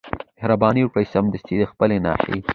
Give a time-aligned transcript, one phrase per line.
[0.37, 2.37] مهرباني وکړئ سمدستي د خپلي ناحيې